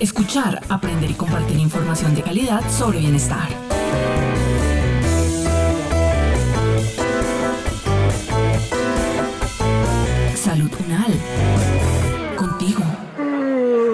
Escuchar, 0.00 0.60
aprender 0.68 1.10
y 1.10 1.14
compartir 1.14 1.58
información 1.58 2.14
de 2.14 2.20
calidad 2.20 2.60
sobre 2.70 2.98
bienestar. 2.98 3.48
Salud 10.34 10.70
Unal. 10.84 11.14
Contigo. 12.36 12.82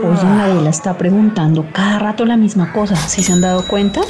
Oye, 0.04 0.26
Adela 0.26 0.70
está 0.70 0.98
preguntando 0.98 1.66
cada 1.72 2.00
rato 2.00 2.24
la 2.24 2.36
misma 2.36 2.72
cosa. 2.72 2.96
¿Sí 2.96 3.22
se 3.22 3.32
han 3.32 3.40
dado 3.40 3.64
cuenta? 3.68 4.00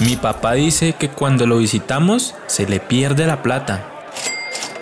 Mi 0.00 0.16
papá 0.16 0.54
dice 0.54 0.94
que 0.94 1.10
cuando 1.10 1.46
lo 1.46 1.58
visitamos 1.58 2.34
se 2.48 2.66
le 2.66 2.80
pierde 2.80 3.26
la 3.26 3.42
plata. 3.42 3.84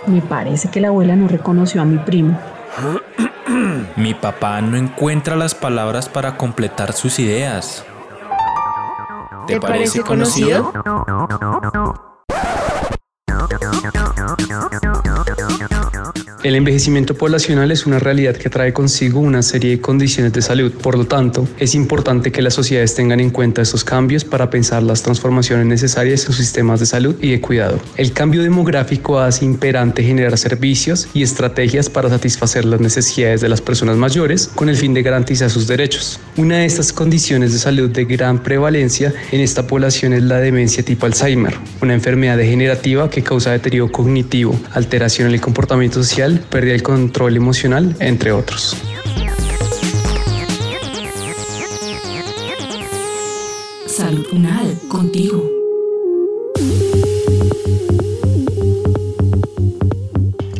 Me 0.06 0.22
parece 0.22 0.70
que 0.70 0.80
la 0.80 0.88
abuela 0.88 1.14
no 1.14 1.28
reconoció 1.28 1.82
a 1.82 1.84
mi 1.84 1.98
primo. 1.98 2.38
Mi 3.96 4.14
papá 4.14 4.60
no 4.60 4.76
encuentra 4.76 5.36
las 5.36 5.54
palabras 5.54 6.08
para 6.08 6.36
completar 6.36 6.92
sus 6.92 7.18
ideas. 7.18 7.84
¿Te, 9.46 9.60
parece, 9.60 10.02
conocido? 10.02 10.72
El 16.44 16.54
envejecimiento 16.54 17.16
poblacional 17.16 17.72
es 17.72 17.84
una 17.84 17.98
realidad 17.98 18.36
que 18.36 18.48
trae 18.48 18.72
consigo 18.72 19.18
una 19.18 19.42
serie 19.42 19.72
de 19.72 19.80
condiciones 19.80 20.32
de 20.32 20.40
salud. 20.40 20.70
Por 20.70 20.96
lo 20.96 21.04
tanto, 21.04 21.48
es 21.58 21.74
importante 21.74 22.30
que 22.30 22.42
las 22.42 22.54
sociedades 22.54 22.94
tengan 22.94 23.18
en 23.18 23.30
cuenta 23.30 23.60
estos 23.60 23.82
cambios 23.82 24.24
para 24.24 24.48
pensar 24.48 24.84
las 24.84 25.02
transformaciones 25.02 25.66
necesarias 25.66 26.20
en 26.20 26.26
sus 26.26 26.36
sistemas 26.36 26.78
de 26.78 26.86
salud 26.86 27.16
y 27.20 27.32
de 27.32 27.40
cuidado. 27.40 27.80
El 27.96 28.12
cambio 28.12 28.44
demográfico 28.44 29.18
hace 29.18 29.44
imperante 29.44 30.04
generar 30.04 30.38
servicios 30.38 31.08
y 31.12 31.24
estrategias 31.24 31.90
para 31.90 32.08
satisfacer 32.08 32.64
las 32.64 32.80
necesidades 32.80 33.40
de 33.40 33.48
las 33.48 33.60
personas 33.60 33.96
mayores 33.96 34.48
con 34.54 34.68
el 34.68 34.76
fin 34.76 34.94
de 34.94 35.02
garantizar 35.02 35.50
sus 35.50 35.66
derechos. 35.66 36.20
Una 36.36 36.58
de 36.58 36.66
estas 36.66 36.92
condiciones 36.92 37.52
de 37.52 37.58
salud 37.58 37.90
de 37.90 38.04
gran 38.04 38.44
prevalencia 38.44 39.12
en 39.32 39.40
esta 39.40 39.66
población 39.66 40.12
es 40.12 40.22
la 40.22 40.38
demencia 40.38 40.84
tipo 40.84 41.04
Alzheimer, 41.04 41.56
una 41.82 41.94
enfermedad 41.94 42.36
degenerativa 42.36 43.10
que 43.10 43.24
causa 43.24 43.50
deterioro 43.50 43.90
cognitivo, 43.90 44.56
alteración 44.72 45.26
en 45.26 45.34
el 45.34 45.40
comportamiento 45.40 46.00
social, 46.00 46.27
pérdida 46.36 46.72
del 46.72 46.82
control 46.82 47.36
emocional, 47.36 47.96
entre 48.00 48.32
otros. 48.32 48.76
Salud 53.86 54.26
Unal, 54.32 54.78
contigo. 54.88 55.58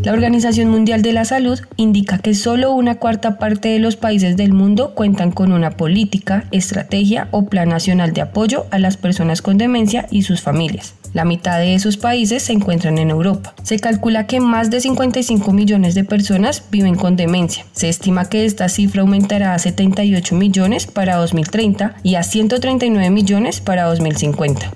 La 0.02 0.14
Organización 0.14 0.70
Mundial 0.70 1.02
de 1.02 1.12
la 1.12 1.26
Salud 1.26 1.60
indica 1.76 2.16
que 2.18 2.34
solo 2.34 2.72
una 2.72 2.94
cuarta 2.94 3.38
parte 3.38 3.68
de 3.68 3.78
los 3.78 3.96
países 3.96 4.38
del 4.38 4.54
mundo 4.54 4.94
cuentan 4.94 5.32
con 5.32 5.52
una 5.52 5.72
política, 5.72 6.44
estrategia 6.50 7.28
o 7.30 7.44
plan 7.44 7.68
nacional 7.68 8.14
de 8.14 8.22
apoyo 8.22 8.64
a 8.70 8.78
las 8.78 8.96
personas 8.96 9.42
con 9.42 9.58
demencia 9.58 10.06
y 10.10 10.22
sus 10.22 10.40
familias. 10.40 10.97
La 11.14 11.24
mitad 11.24 11.58
de 11.58 11.74
esos 11.74 11.96
países 11.96 12.42
se 12.42 12.52
encuentran 12.52 12.98
en 12.98 13.10
Europa. 13.10 13.54
Se 13.62 13.78
calcula 13.78 14.26
que 14.26 14.40
más 14.40 14.70
de 14.70 14.80
55 14.80 15.52
millones 15.52 15.94
de 15.94 16.04
personas 16.04 16.62
viven 16.70 16.94
con 16.96 17.16
demencia. 17.16 17.64
Se 17.72 17.88
estima 17.88 18.28
que 18.28 18.44
esta 18.44 18.68
cifra 18.68 19.02
aumentará 19.02 19.54
a 19.54 19.58
78 19.58 20.34
millones 20.34 20.86
para 20.86 21.16
2030 21.16 21.96
y 22.02 22.16
a 22.16 22.22
139 22.22 23.10
millones 23.10 23.60
para 23.60 23.84
2050. 23.84 24.72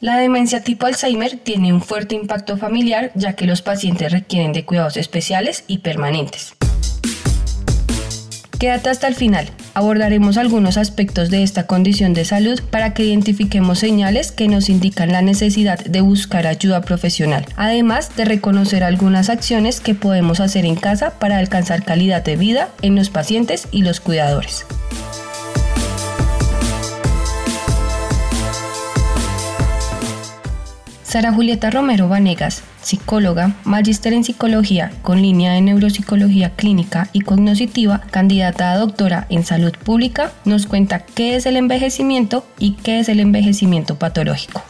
La 0.00 0.16
demencia 0.16 0.62
tipo 0.62 0.86
Alzheimer 0.86 1.38
tiene 1.38 1.72
un 1.72 1.82
fuerte 1.82 2.14
impacto 2.14 2.56
familiar 2.56 3.10
ya 3.14 3.34
que 3.34 3.46
los 3.46 3.62
pacientes 3.62 4.12
requieren 4.12 4.52
de 4.52 4.64
cuidados 4.64 4.96
especiales 4.96 5.64
y 5.66 5.78
permanentes. 5.78 6.57
Quédate 8.58 8.90
hasta 8.90 9.06
el 9.06 9.14
final. 9.14 9.48
Abordaremos 9.74 10.36
algunos 10.36 10.76
aspectos 10.78 11.30
de 11.30 11.44
esta 11.44 11.68
condición 11.68 12.12
de 12.12 12.24
salud 12.24 12.60
para 12.70 12.92
que 12.92 13.04
identifiquemos 13.04 13.78
señales 13.78 14.32
que 14.32 14.48
nos 14.48 14.68
indican 14.68 15.12
la 15.12 15.22
necesidad 15.22 15.78
de 15.78 16.00
buscar 16.00 16.48
ayuda 16.48 16.80
profesional, 16.80 17.46
además 17.54 18.16
de 18.16 18.24
reconocer 18.24 18.82
algunas 18.82 19.28
acciones 19.28 19.80
que 19.80 19.94
podemos 19.94 20.40
hacer 20.40 20.64
en 20.64 20.74
casa 20.74 21.20
para 21.20 21.38
alcanzar 21.38 21.84
calidad 21.84 22.24
de 22.24 22.36
vida 22.36 22.68
en 22.82 22.96
los 22.96 23.10
pacientes 23.10 23.68
y 23.70 23.82
los 23.82 24.00
cuidadores. 24.00 24.66
Sara 31.08 31.32
Julieta 31.32 31.70
Romero 31.70 32.06
Vanegas, 32.06 32.62
psicóloga, 32.82 33.56
magíster 33.64 34.12
en 34.12 34.24
psicología 34.24 34.92
con 35.00 35.22
línea 35.22 35.54
de 35.54 35.62
neuropsicología 35.62 36.50
clínica 36.54 37.08
y 37.14 37.22
cognoscitiva, 37.22 38.02
candidata 38.10 38.72
a 38.72 38.76
doctora 38.76 39.26
en 39.30 39.42
salud 39.42 39.72
pública, 39.72 40.32
nos 40.44 40.66
cuenta 40.66 41.06
qué 41.06 41.36
es 41.36 41.46
el 41.46 41.56
envejecimiento 41.56 42.44
y 42.58 42.72
qué 42.72 43.00
es 43.00 43.08
el 43.08 43.20
envejecimiento 43.20 43.98
patológico. 43.98 44.62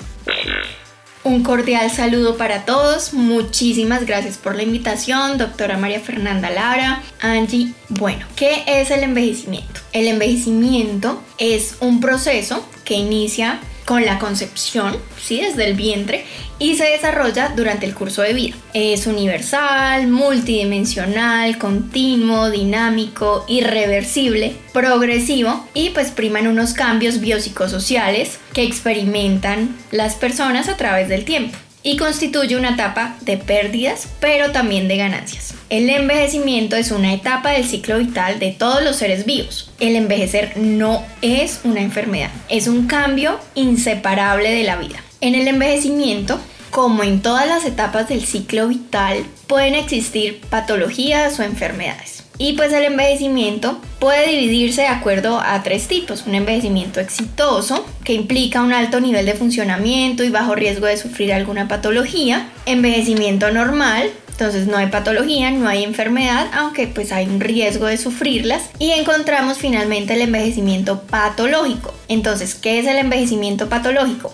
Un 1.25 1.43
cordial 1.43 1.91
saludo 1.91 2.37
para 2.37 2.65
todos. 2.65 3.15
Muchísimas 3.15 4.06
gracias 4.06 4.38
por 4.38 4.54
la 4.54 4.62
invitación, 4.62 5.38
doctora 5.38 5.77
María 5.77 5.98
Fernanda 5.98 6.50
Lara. 6.50 7.03
Angie, 7.21 7.75
bueno, 7.88 8.25
¿qué 8.37 8.62
es 8.69 8.93
el 8.93 9.03
envejecimiento? 9.03 9.81
El 9.93 10.06
envejecimiento 10.06 11.21
es 11.37 11.75
un 11.81 12.00
proceso 12.00 12.65
que 12.84 12.94
inicia 12.94 13.59
con 13.88 14.04
la 14.04 14.19
concepción, 14.19 14.99
¿sí? 15.19 15.41
desde 15.41 15.65
el 15.65 15.72
vientre, 15.72 16.26
y 16.59 16.76
se 16.76 16.84
desarrolla 16.84 17.54
durante 17.56 17.87
el 17.87 17.94
curso 17.94 18.21
de 18.21 18.34
vida. 18.34 18.54
Es 18.75 19.06
universal, 19.06 20.09
multidimensional, 20.09 21.56
continuo, 21.56 22.50
dinámico, 22.50 23.47
irreversible, 23.48 24.54
progresivo 24.75 25.66
y 25.72 25.88
pues 25.91 26.10
priman 26.10 26.48
unos 26.48 26.75
cambios 26.75 27.19
biopsicosociales 27.21 28.38
que 28.53 28.62
experimentan 28.62 29.75
las 29.91 30.16
personas 30.16 30.69
a 30.69 30.77
través 30.77 31.09
del 31.09 31.25
tiempo 31.25 31.56
y 31.82 31.97
constituye 31.97 32.56
una 32.56 32.75
etapa 32.75 33.16
de 33.22 33.38
pérdidas, 33.38 34.06
pero 34.21 34.53
también 34.53 34.87
de 34.88 34.98
ganancias. 34.98 35.54
El 35.71 35.91
envejecimiento 35.91 36.77
es 36.77 36.91
una 36.91 37.12
etapa 37.12 37.51
del 37.51 37.67
ciclo 37.67 37.99
vital 37.99 38.39
de 38.39 38.53
todos 38.53 38.83
los 38.83 38.97
seres 38.97 39.27
vivos. 39.27 39.71
El 39.79 39.97
envejecer 39.97 40.56
no 40.56 41.05
es 41.21 41.61
una 41.62 41.83
enfermedad, 41.83 42.31
es 42.49 42.69
un 42.69 42.87
cambio 42.87 43.39
inseparable 43.55 44.51
de 44.51 44.62
la 44.62 44.77
vida. 44.77 45.03
En 45.21 45.34
el 45.34 45.47
envejecimiento, 45.47 46.41
como 46.71 47.03
en 47.03 47.21
todas 47.21 47.47
las 47.47 47.67
etapas 47.67 48.09
del 48.09 48.25
ciclo 48.25 48.67
vital, 48.69 49.27
pueden 49.47 49.75
existir 49.75 50.41
patologías 50.49 51.39
o 51.39 51.43
enfermedades. 51.43 52.25
Y 52.39 52.55
pues 52.55 52.73
el 52.73 52.84
envejecimiento 52.84 53.78
puede 53.99 54.28
dividirse 54.28 54.83
de 54.83 54.89
acuerdo 54.89 55.39
a 55.39 55.62
tres 55.62 55.87
tipos. 55.87 56.25
Un 56.27 56.37
envejecimiento 56.37 56.99
exitoso, 57.01 57.84
que 58.05 58.15
implica 58.15 58.62
un 58.62 58.73
alto 58.73 59.01
nivel 59.01 59.27
de 59.27 59.34
funcionamiento 59.34 60.25
y 60.25 60.31
bajo 60.31 60.55
riesgo 60.55 60.87
de 60.87 60.97
sufrir 60.97 61.33
alguna 61.33 61.69
patología. 61.69 62.48
Envejecimiento 62.65 63.51
normal, 63.51 64.09
entonces 64.39 64.69
no 64.69 64.77
hay 64.77 64.87
patología, 64.87 65.51
no 65.51 65.69
hay 65.69 65.83
enfermedad, 65.83 66.47
aunque 66.53 66.87
pues 66.87 67.11
hay 67.11 67.27
un 67.27 67.41
riesgo 67.41 67.87
de 67.87 67.99
sufrirlas. 67.99 68.71
Y 68.79 68.93
encontramos 68.93 69.59
finalmente 69.59 70.15
el 70.15 70.23
envejecimiento 70.23 71.03
patológico. 71.03 71.93
Entonces, 72.07 72.55
¿qué 72.55 72.79
es 72.79 72.87
el 72.87 72.99
envejecimiento 72.99 73.69
patológico? 73.69 74.33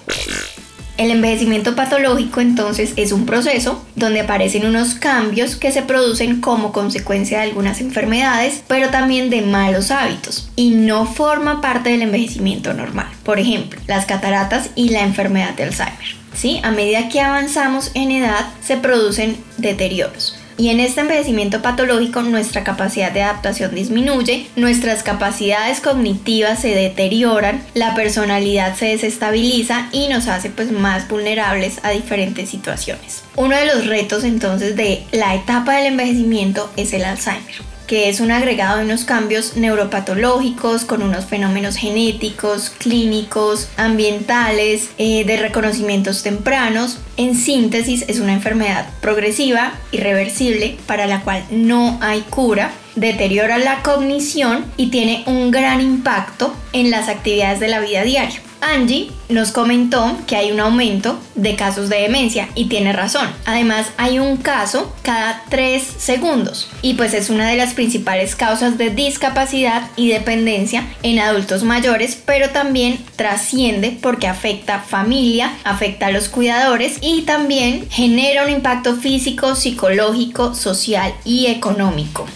El 0.98 1.10
envejecimiento 1.10 1.74
patológico 1.74 2.42
entonces 2.42 2.92
es 2.96 3.12
un 3.12 3.24
proceso 3.24 3.82
donde 3.96 4.20
aparecen 4.20 4.66
unos 4.66 4.94
cambios 4.94 5.56
que 5.56 5.72
se 5.72 5.80
producen 5.80 6.42
como 6.42 6.70
consecuencia 6.70 7.38
de 7.38 7.44
algunas 7.44 7.80
enfermedades, 7.80 8.62
pero 8.68 8.90
también 8.90 9.30
de 9.30 9.40
malos 9.40 9.90
hábitos 9.90 10.50
y 10.54 10.72
no 10.72 11.06
forma 11.06 11.62
parte 11.62 11.88
del 11.88 12.02
envejecimiento 12.02 12.74
normal. 12.74 13.08
Por 13.24 13.38
ejemplo, 13.38 13.80
las 13.86 14.04
cataratas 14.04 14.68
y 14.74 14.90
la 14.90 15.00
enfermedad 15.00 15.54
de 15.54 15.62
Alzheimer. 15.62 16.23
¿Sí? 16.34 16.60
A 16.62 16.70
medida 16.70 17.08
que 17.08 17.20
avanzamos 17.20 17.90
en 17.94 18.10
edad 18.10 18.46
se 18.62 18.76
producen 18.76 19.36
deterioros 19.56 20.36
Y 20.56 20.68
en 20.68 20.80
este 20.80 21.00
envejecimiento 21.00 21.62
patológico 21.62 22.22
nuestra 22.22 22.64
capacidad 22.64 23.12
de 23.12 23.22
adaptación 23.22 23.74
disminuye, 23.74 24.46
nuestras 24.56 25.02
capacidades 25.02 25.80
cognitivas 25.80 26.60
se 26.60 26.74
deterioran, 26.74 27.62
la 27.74 27.94
personalidad 27.94 28.76
se 28.76 28.86
desestabiliza 28.86 29.88
y 29.92 30.08
nos 30.08 30.28
hace 30.28 30.50
pues 30.50 30.70
más 30.70 31.08
vulnerables 31.08 31.80
a 31.82 31.90
diferentes 31.90 32.50
situaciones. 32.50 33.22
Uno 33.36 33.56
de 33.56 33.66
los 33.66 33.86
retos 33.86 34.24
entonces 34.24 34.76
de 34.76 35.04
la 35.12 35.34
etapa 35.34 35.76
del 35.76 35.86
envejecimiento 35.86 36.70
es 36.76 36.92
el 36.92 37.04
Alzheimer 37.04 37.73
que 37.86 38.08
es 38.08 38.20
un 38.20 38.30
agregado 38.30 38.78
de 38.78 38.84
unos 38.84 39.04
cambios 39.04 39.56
neuropatológicos 39.56 40.84
con 40.84 41.02
unos 41.02 41.26
fenómenos 41.26 41.76
genéticos, 41.76 42.70
clínicos, 42.70 43.68
ambientales, 43.76 44.90
eh, 44.98 45.24
de 45.24 45.36
reconocimientos 45.36 46.22
tempranos. 46.22 46.98
En 47.16 47.34
síntesis, 47.36 48.04
es 48.08 48.20
una 48.20 48.32
enfermedad 48.32 48.88
progresiva, 49.00 49.74
irreversible, 49.92 50.78
para 50.86 51.06
la 51.06 51.22
cual 51.22 51.44
no 51.50 51.98
hay 52.00 52.22
cura 52.22 52.72
deteriora 52.96 53.58
la 53.58 53.82
cognición 53.82 54.64
y 54.76 54.86
tiene 54.88 55.24
un 55.26 55.50
gran 55.50 55.80
impacto 55.80 56.54
en 56.72 56.90
las 56.90 57.08
actividades 57.08 57.60
de 57.60 57.68
la 57.68 57.80
vida 57.80 58.02
diaria. 58.02 58.40
Angie 58.64 59.10
nos 59.28 59.52
comentó 59.52 60.16
que 60.26 60.36
hay 60.36 60.50
un 60.50 60.58
aumento 60.58 61.18
de 61.34 61.54
casos 61.54 61.90
de 61.90 62.00
demencia 62.00 62.48
y 62.54 62.66
tiene 62.66 62.94
razón. 62.94 63.28
Además, 63.44 63.88
hay 63.98 64.18
un 64.18 64.38
caso 64.38 64.94
cada 65.02 65.42
3 65.50 65.82
segundos 65.98 66.68
y 66.80 66.94
pues 66.94 67.12
es 67.12 67.28
una 67.28 67.48
de 67.48 67.56
las 67.56 67.74
principales 67.74 68.34
causas 68.34 68.78
de 68.78 68.88
discapacidad 68.90 69.90
y 69.96 70.08
dependencia 70.08 70.86
en 71.02 71.18
adultos 71.18 71.62
mayores, 71.62 72.16
pero 72.24 72.50
también 72.50 72.98
trasciende 73.16 73.98
porque 74.00 74.28
afecta 74.28 74.78
familia, 74.78 75.52
afecta 75.64 76.06
a 76.06 76.12
los 76.12 76.28
cuidadores 76.28 76.98
y 77.02 77.22
también 77.22 77.86
genera 77.90 78.44
un 78.44 78.50
impacto 78.50 78.96
físico, 78.96 79.56
psicológico, 79.56 80.54
social 80.54 81.12
y 81.24 81.46
económico. 81.46 82.26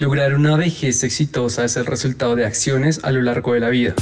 Lograr 0.00 0.34
una 0.34 0.56
vejez 0.56 1.04
exitosa 1.04 1.66
es 1.66 1.76
el 1.76 1.84
resultado 1.84 2.34
de 2.34 2.46
acciones 2.46 3.00
a 3.02 3.12
lo 3.12 3.20
largo 3.20 3.52
de 3.52 3.60
la 3.60 3.68
vida. 3.68 3.94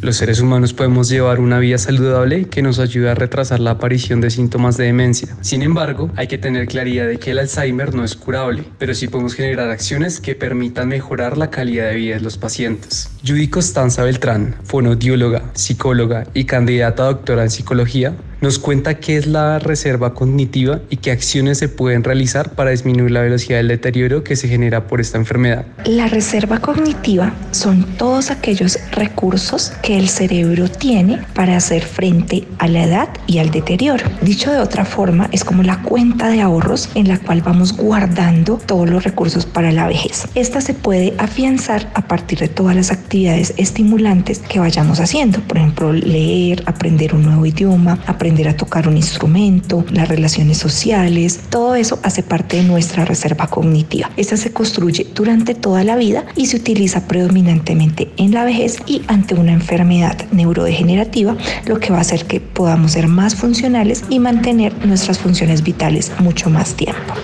Los 0.00 0.16
seres 0.16 0.38
humanos 0.38 0.72
podemos 0.74 1.08
llevar 1.08 1.40
una 1.40 1.58
vida 1.58 1.76
saludable 1.76 2.44
que 2.44 2.62
nos 2.62 2.78
ayuda 2.78 3.12
a 3.12 3.14
retrasar 3.16 3.58
la 3.58 3.72
aparición 3.72 4.20
de 4.20 4.30
síntomas 4.30 4.76
de 4.76 4.84
demencia. 4.84 5.36
Sin 5.40 5.62
embargo, 5.62 6.08
hay 6.14 6.28
que 6.28 6.38
tener 6.38 6.68
claridad 6.68 7.08
de 7.08 7.18
que 7.18 7.32
el 7.32 7.40
Alzheimer 7.40 7.92
no 7.96 8.04
es 8.04 8.14
curable, 8.14 8.62
pero 8.78 8.94
sí 8.94 9.08
podemos 9.08 9.34
generar 9.34 9.70
acciones 9.70 10.20
que 10.20 10.36
permitan 10.36 10.86
mejorar 10.86 11.36
la 11.36 11.50
calidad 11.50 11.88
de 11.88 11.96
vida 11.96 12.14
de 12.14 12.20
los 12.20 12.38
pacientes. 12.38 13.10
Judy 13.26 13.48
Costanza 13.48 14.04
Beltrán, 14.04 14.54
fonodióloga, 14.62 15.50
psicóloga 15.54 16.28
y 16.32 16.44
candidata 16.44 17.02
a 17.02 17.06
doctora 17.06 17.42
en 17.42 17.50
psicología, 17.50 18.14
nos 18.40 18.58
cuenta 18.58 18.94
qué 18.94 19.16
es 19.16 19.26
la 19.26 19.58
reserva 19.58 20.14
cognitiva 20.14 20.80
y 20.90 20.98
qué 20.98 21.10
acciones 21.10 21.58
se 21.58 21.68
pueden 21.68 22.04
realizar 22.04 22.54
para 22.54 22.70
disminuir 22.70 23.10
la 23.10 23.22
velocidad 23.22 23.58
del 23.58 23.68
deterioro 23.68 24.22
que 24.22 24.36
se 24.36 24.48
genera 24.48 24.86
por 24.86 25.00
esta 25.00 25.18
enfermedad. 25.18 25.66
La 25.84 26.06
reserva 26.06 26.60
cognitiva 26.60 27.32
son 27.50 27.84
todos 27.96 28.30
aquellos 28.30 28.78
recursos 28.92 29.72
que 29.82 29.98
el 29.98 30.08
cerebro 30.08 30.68
tiene 30.70 31.20
para 31.34 31.56
hacer 31.56 31.82
frente 31.82 32.46
a 32.58 32.68
la 32.68 32.84
edad 32.84 33.08
y 33.26 33.38
al 33.38 33.50
deterioro. 33.50 34.04
Dicho 34.22 34.52
de 34.52 34.58
otra 34.58 34.84
forma, 34.84 35.28
es 35.32 35.44
como 35.44 35.62
la 35.62 35.82
cuenta 35.82 36.28
de 36.28 36.40
ahorros 36.40 36.90
en 36.94 37.08
la 37.08 37.18
cual 37.18 37.42
vamos 37.42 37.76
guardando 37.76 38.58
todos 38.64 38.88
los 38.88 39.02
recursos 39.02 39.46
para 39.46 39.72
la 39.72 39.88
vejez. 39.88 40.28
Esta 40.34 40.60
se 40.60 40.74
puede 40.74 41.14
afianzar 41.18 41.90
a 41.94 42.06
partir 42.06 42.38
de 42.38 42.48
todas 42.48 42.76
las 42.76 42.92
actividades 42.92 43.54
estimulantes 43.56 44.38
que 44.38 44.60
vayamos 44.60 45.00
haciendo, 45.00 45.40
por 45.40 45.58
ejemplo, 45.58 45.92
leer, 45.92 46.62
aprender 46.66 47.14
un 47.14 47.22
nuevo 47.22 47.44
idioma, 47.44 47.98
aprender 48.06 48.27
aprender 48.28 48.48
a 48.48 48.56
tocar 48.58 48.86
un 48.86 48.98
instrumento, 48.98 49.86
las 49.90 50.06
relaciones 50.06 50.58
sociales, 50.58 51.40
todo 51.48 51.74
eso 51.74 51.98
hace 52.02 52.22
parte 52.22 52.58
de 52.58 52.62
nuestra 52.62 53.06
reserva 53.06 53.46
cognitiva. 53.46 54.10
Esta 54.18 54.36
se 54.36 54.52
construye 54.52 55.06
durante 55.14 55.54
toda 55.54 55.82
la 55.82 55.96
vida 55.96 56.26
y 56.36 56.44
se 56.44 56.58
utiliza 56.58 57.08
predominantemente 57.08 58.10
en 58.18 58.34
la 58.34 58.44
vejez 58.44 58.76
y 58.86 59.00
ante 59.06 59.34
una 59.34 59.52
enfermedad 59.52 60.26
neurodegenerativa, 60.30 61.38
lo 61.64 61.80
que 61.80 61.90
va 61.90 61.98
a 61.98 62.02
hacer 62.02 62.26
que 62.26 62.38
podamos 62.38 62.92
ser 62.92 63.08
más 63.08 63.34
funcionales 63.34 64.04
y 64.10 64.18
mantener 64.18 64.74
nuestras 64.84 65.18
funciones 65.18 65.62
vitales 65.62 66.12
mucho 66.20 66.50
más 66.50 66.74
tiempo. 66.74 67.14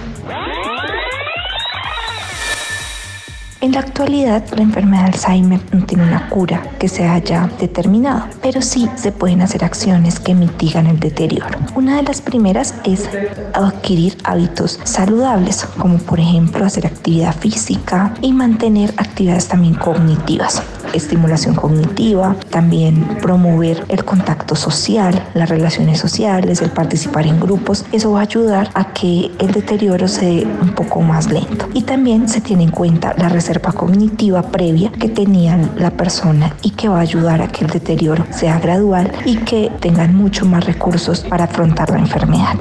En 3.65 3.73
la 3.73 3.81
actualidad, 3.81 4.45
la 4.55 4.61
enfermedad 4.61 5.05
de 5.05 5.13
Alzheimer 5.13 5.59
no 5.73 5.87
tiene 5.87 6.03
una 6.03 6.29
cura 6.29 6.63
que 6.79 6.87
se 6.87 7.09
haya 7.09 7.49
determinado, 7.59 8.27
pero 8.43 8.61
sí 8.61 8.91
se 8.95 9.11
pueden 9.11 9.41
hacer 9.41 9.65
acciones 9.65 10.21
que 10.21 10.35
mitigan 10.35 10.87
el 10.87 11.01
deterioro. 11.01 11.59
Una 11.75 11.97
de 11.97 12.03
las 12.03 12.21
primeras 12.21 12.75
es 12.85 13.09
adquirir 13.55 14.19
hábitos 14.23 14.79
saludables, 14.85 15.65
como 15.79 15.97
por 15.97 16.21
ejemplo 16.21 16.67
hacer 16.67 16.87
actividad 16.87 17.35
física 17.35 18.13
y 18.21 18.35
mantener 18.35 18.93
actividades 18.99 19.49
también 19.49 19.77
cognitivas 19.77 20.63
estimulación 20.95 21.55
cognitiva, 21.55 22.37
también 22.51 23.19
promover 23.21 23.85
el 23.89 24.05
contacto 24.05 24.55
social, 24.57 25.27
las 25.35 25.49
relaciones 25.49 25.99
sociales, 25.99 26.63
el 26.63 26.71
participar 26.71 27.27
en 27.27 27.41
grupos. 27.41 27.85
Eso 27.93 28.13
va 28.13 28.21
a 28.21 28.23
ayudar 28.23 28.71
a 28.75 28.93
que 28.93 29.31
el 29.39 29.53
deterioro 29.53 30.09
sea 30.09 30.47
un 30.61 30.75
poco 30.75 31.01
más 31.03 31.31
lento. 31.31 31.69
Y 31.75 31.83
también 31.83 32.29
se 32.29 32.41
tiene 32.41 32.65
en 32.65 32.71
cuenta 32.71 33.15
la 33.19 33.29
reserva 33.29 33.73
cognitiva 33.73 34.43
previa 34.43 34.91
que 34.93 35.09
tenía 35.09 35.59
la 35.77 35.91
persona 35.91 36.55
y 36.63 36.71
que 36.71 36.89
va 36.89 36.99
a 36.99 37.03
ayudar 37.03 37.43
a 37.43 37.49
que 37.49 37.65
el 37.65 37.71
deterioro 37.71 38.27
sea 38.31 38.59
gradual 38.59 39.11
y 39.25 39.37
que 39.37 39.71
tengan 39.81 40.15
mucho 40.15 40.47
más 40.47 40.65
recursos 40.65 41.21
para 41.21 41.45
afrontar 41.45 41.91
la 41.91 41.99
enfermedad. 41.99 42.57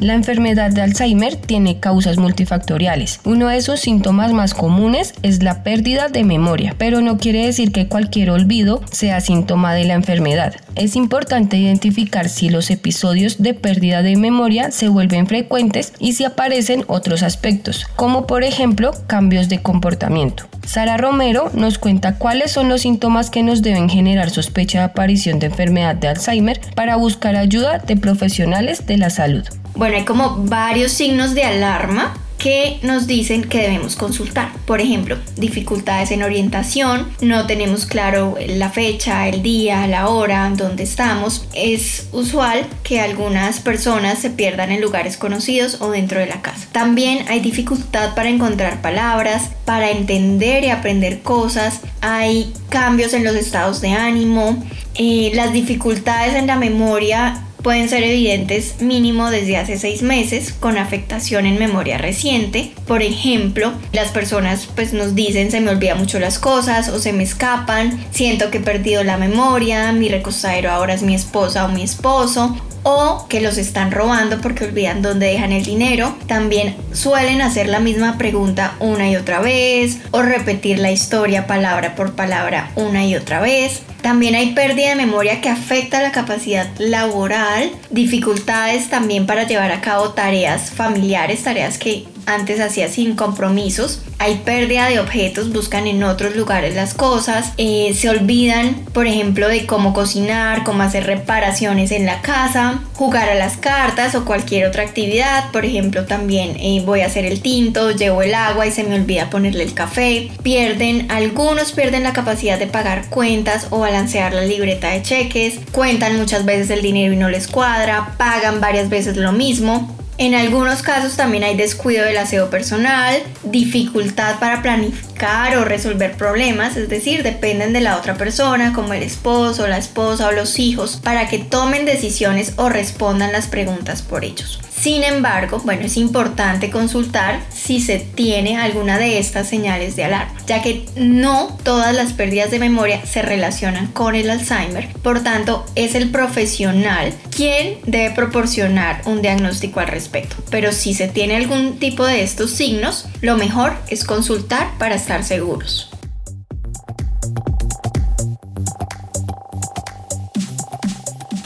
La 0.00 0.14
enfermedad 0.14 0.70
de 0.70 0.80
Alzheimer 0.80 1.36
tiene 1.36 1.78
causas 1.78 2.16
multifactoriales. 2.16 3.20
Uno 3.24 3.48
de 3.48 3.60
sus 3.60 3.80
síntomas 3.80 4.32
más 4.32 4.54
comunes 4.54 5.12
es 5.22 5.42
la 5.42 5.62
pérdida 5.62 6.08
de 6.08 6.24
memoria, 6.24 6.74
pero 6.78 7.02
no 7.02 7.18
quiere 7.18 7.44
decir 7.44 7.70
que 7.70 7.86
cualquier 7.86 8.30
olvido 8.30 8.80
sea 8.90 9.20
síntoma 9.20 9.74
de 9.74 9.84
la 9.84 9.92
enfermedad. 9.92 10.54
Es 10.74 10.96
importante 10.96 11.58
identificar 11.58 12.30
si 12.30 12.48
los 12.48 12.70
episodios 12.70 13.42
de 13.42 13.52
pérdida 13.52 14.00
de 14.00 14.16
memoria 14.16 14.70
se 14.70 14.88
vuelven 14.88 15.26
frecuentes 15.26 15.92
y 15.98 16.14
si 16.14 16.24
aparecen 16.24 16.84
otros 16.86 17.22
aspectos, 17.22 17.86
como 17.94 18.26
por 18.26 18.42
ejemplo 18.42 18.92
cambios 19.06 19.50
de 19.50 19.60
comportamiento. 19.60 20.44
Sara 20.64 20.96
Romero 20.96 21.50
nos 21.52 21.76
cuenta 21.76 22.16
cuáles 22.16 22.52
son 22.52 22.70
los 22.70 22.82
síntomas 22.82 23.28
que 23.28 23.42
nos 23.42 23.60
deben 23.60 23.90
generar 23.90 24.30
sospecha 24.30 24.78
de 24.78 24.84
aparición 24.84 25.40
de 25.40 25.48
enfermedad 25.48 25.94
de 25.94 26.08
Alzheimer 26.08 26.58
para 26.74 26.96
buscar 26.96 27.36
ayuda 27.36 27.80
de 27.80 27.96
profesionales 27.98 28.86
de 28.86 28.96
la 28.96 29.10
salud. 29.10 29.44
Bueno, 29.74 29.96
hay 29.96 30.04
como 30.04 30.44
varios 30.44 30.92
signos 30.92 31.34
de 31.34 31.44
alarma 31.44 32.14
que 32.40 32.78
nos 32.82 33.06
dicen 33.06 33.44
que 33.44 33.58
debemos 33.58 33.96
consultar. 33.96 34.50
Por 34.64 34.80
ejemplo, 34.80 35.18
dificultades 35.36 36.10
en 36.10 36.22
orientación, 36.22 37.06
no 37.20 37.46
tenemos 37.46 37.84
claro 37.84 38.36
la 38.46 38.70
fecha, 38.70 39.28
el 39.28 39.42
día, 39.42 39.86
la 39.86 40.08
hora, 40.08 40.50
dónde 40.56 40.82
estamos. 40.82 41.46
Es 41.54 42.08
usual 42.12 42.66
que 42.82 43.00
algunas 43.00 43.60
personas 43.60 44.18
se 44.18 44.30
pierdan 44.30 44.72
en 44.72 44.80
lugares 44.80 45.18
conocidos 45.18 45.82
o 45.82 45.90
dentro 45.90 46.18
de 46.18 46.26
la 46.26 46.40
casa. 46.40 46.66
También 46.72 47.26
hay 47.28 47.40
dificultad 47.40 48.14
para 48.14 48.30
encontrar 48.30 48.80
palabras, 48.80 49.50
para 49.66 49.90
entender 49.90 50.64
y 50.64 50.70
aprender 50.70 51.20
cosas. 51.20 51.80
Hay 52.00 52.54
cambios 52.70 53.12
en 53.12 53.22
los 53.22 53.36
estados 53.36 53.82
de 53.82 53.90
ánimo. 53.90 54.64
Eh, 54.94 55.30
las 55.34 55.52
dificultades 55.52 56.34
en 56.34 56.46
la 56.46 56.56
memoria 56.56 57.44
pueden 57.62 57.88
ser 57.88 58.02
evidentes 58.02 58.80
mínimo 58.80 59.30
desde 59.30 59.56
hace 59.56 59.78
seis 59.78 60.02
meses 60.02 60.52
con 60.52 60.78
afectación 60.78 61.46
en 61.46 61.58
memoria 61.58 61.98
reciente. 61.98 62.72
Por 62.86 63.02
ejemplo, 63.02 63.72
las 63.92 64.08
personas 64.08 64.68
pues 64.74 64.92
nos 64.92 65.14
dicen 65.14 65.50
se 65.50 65.60
me 65.60 65.70
olvida 65.70 65.94
mucho 65.94 66.18
las 66.18 66.38
cosas 66.38 66.88
o 66.88 66.98
se 66.98 67.12
me 67.12 67.22
escapan, 67.22 68.04
siento 68.10 68.50
que 68.50 68.58
he 68.58 68.62
perdido 68.62 69.04
la 69.04 69.16
memoria, 69.16 69.92
mi 69.92 70.08
recostadero 70.08 70.70
ahora 70.70 70.94
es 70.94 71.02
mi 71.02 71.14
esposa 71.14 71.64
o 71.64 71.68
mi 71.68 71.82
esposo 71.82 72.56
o 72.82 73.26
que 73.28 73.40
los 73.40 73.58
están 73.58 73.90
robando 73.90 74.40
porque 74.40 74.64
olvidan 74.64 75.02
dónde 75.02 75.26
dejan 75.26 75.52
el 75.52 75.64
dinero. 75.64 76.16
También 76.26 76.76
suelen 76.92 77.42
hacer 77.42 77.68
la 77.68 77.80
misma 77.80 78.18
pregunta 78.18 78.74
una 78.80 79.08
y 79.10 79.16
otra 79.16 79.40
vez 79.40 79.98
o 80.10 80.22
repetir 80.22 80.78
la 80.78 80.90
historia 80.90 81.46
palabra 81.46 81.94
por 81.94 82.14
palabra 82.14 82.70
una 82.76 83.04
y 83.04 83.16
otra 83.16 83.40
vez. 83.40 83.82
También 84.02 84.34
hay 84.34 84.52
pérdida 84.52 84.90
de 84.90 84.96
memoria 84.96 85.40
que 85.40 85.48
afecta 85.48 86.00
la 86.00 86.12
capacidad 86.12 86.68
laboral, 86.78 87.70
dificultades 87.90 88.88
también 88.88 89.26
para 89.26 89.46
llevar 89.46 89.72
a 89.72 89.80
cabo 89.80 90.10
tareas 90.10 90.70
familiares, 90.70 91.42
tareas 91.42 91.78
que 91.78 92.06
antes 92.26 92.60
hacía 92.60 92.88
sin 92.88 93.16
compromisos. 93.16 94.02
Hay 94.18 94.42
pérdida 94.44 94.88
de 94.88 95.00
objetos, 95.00 95.52
buscan 95.52 95.86
en 95.86 96.02
otros 96.02 96.36
lugares 96.36 96.74
las 96.74 96.94
cosas, 96.94 97.52
eh, 97.56 97.94
se 97.94 98.08
olvidan, 98.08 98.84
por 98.92 99.06
ejemplo, 99.06 99.48
de 99.48 99.66
cómo 99.66 99.94
cocinar, 99.94 100.62
cómo 100.64 100.82
hacer 100.82 101.06
reparaciones 101.06 101.90
en 101.90 102.06
la 102.06 102.20
casa, 102.20 102.82
jugar 102.94 103.30
a 103.30 103.34
las 103.34 103.56
cartas 103.56 104.14
o 104.14 104.24
cualquier 104.24 104.66
otra 104.66 104.82
actividad. 104.82 105.50
Por 105.52 105.64
ejemplo, 105.64 106.04
también 106.04 106.56
eh, 106.58 106.82
voy 106.84 107.00
a 107.00 107.06
hacer 107.06 107.24
el 107.24 107.40
tinto, 107.40 107.90
llevo 107.92 108.22
el 108.22 108.34
agua 108.34 108.66
y 108.66 108.72
se 108.72 108.84
me 108.84 108.94
olvida 108.94 109.30
ponerle 109.30 109.64
el 109.64 109.74
café. 109.74 110.30
Pierden, 110.42 111.10
algunos 111.10 111.72
pierden 111.72 112.02
la 112.02 112.12
capacidad 112.12 112.58
de 112.58 112.66
pagar 112.66 113.08
cuentas 113.08 113.68
o 113.70 113.80
balancear 113.80 114.34
la 114.34 114.42
libreta 114.42 114.90
de 114.90 115.02
cheques, 115.02 115.60
cuentan 115.72 116.16
muchas 116.16 116.44
veces 116.44 116.70
el 116.70 116.82
dinero 116.82 117.12
y 117.12 117.16
no 117.16 117.28
les 117.28 117.48
cuadra, 117.48 118.14
pagan 118.18 118.60
varias 118.60 118.88
veces 118.88 119.16
lo 119.16 119.32
mismo. 119.32 119.99
En 120.20 120.34
algunos 120.34 120.82
casos 120.82 121.16
también 121.16 121.44
hay 121.44 121.56
descuido 121.56 122.04
del 122.04 122.18
aseo 122.18 122.50
personal, 122.50 123.22
dificultad 123.42 124.38
para 124.38 124.60
planificar 124.60 125.56
o 125.56 125.64
resolver 125.64 126.12
problemas, 126.12 126.76
es 126.76 126.90
decir, 126.90 127.22
dependen 127.22 127.72
de 127.72 127.80
la 127.80 127.96
otra 127.96 128.18
persona, 128.18 128.74
como 128.74 128.92
el 128.92 129.02
esposo, 129.02 129.66
la 129.66 129.78
esposa 129.78 130.28
o 130.28 130.32
los 130.32 130.58
hijos, 130.58 131.00
para 131.02 131.26
que 131.30 131.38
tomen 131.38 131.86
decisiones 131.86 132.52
o 132.56 132.68
respondan 132.68 133.32
las 133.32 133.46
preguntas 133.46 134.02
por 134.02 134.26
ellos. 134.26 134.60
Sin 134.80 135.04
embargo, 135.04 135.60
bueno, 135.62 135.82
es 135.82 135.98
importante 135.98 136.70
consultar 136.70 137.42
si 137.52 137.82
se 137.82 137.98
tiene 137.98 138.56
alguna 138.56 138.96
de 138.96 139.18
estas 139.18 139.46
señales 139.46 139.94
de 139.94 140.04
alarma, 140.04 140.34
ya 140.46 140.62
que 140.62 140.86
no 140.96 141.58
todas 141.64 141.94
las 141.94 142.14
pérdidas 142.14 142.50
de 142.50 142.58
memoria 142.58 143.04
se 143.04 143.20
relacionan 143.20 143.88
con 143.88 144.14
el 144.14 144.30
Alzheimer. 144.30 144.88
Por 145.02 145.22
tanto, 145.22 145.66
es 145.74 145.94
el 145.94 146.10
profesional 146.10 147.12
quien 147.36 147.76
debe 147.84 148.14
proporcionar 148.14 149.02
un 149.04 149.20
diagnóstico 149.20 149.80
al 149.80 149.88
respecto. 149.88 150.36
Pero 150.50 150.72
si 150.72 150.94
se 150.94 151.08
tiene 151.08 151.36
algún 151.36 151.78
tipo 151.78 152.06
de 152.06 152.22
estos 152.22 152.50
signos, 152.50 153.06
lo 153.20 153.36
mejor 153.36 153.74
es 153.88 154.04
consultar 154.04 154.78
para 154.78 154.94
estar 154.94 155.24
seguros. 155.24 155.89